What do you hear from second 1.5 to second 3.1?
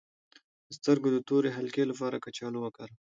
حلقې لپاره کچالو وکاروئ